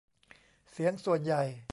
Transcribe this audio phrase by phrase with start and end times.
[0.71, 1.41] เสียงส่วนใหญ่